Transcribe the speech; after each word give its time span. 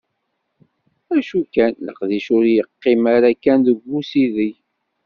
Acu 1.15 1.39
kan, 1.53 1.73
leqdic 1.85 2.27
ur 2.35 2.43
yeqqim 2.55 3.03
ara 3.15 3.29
kan 3.43 3.59
deg 3.67 3.77
usideg. 3.97 4.55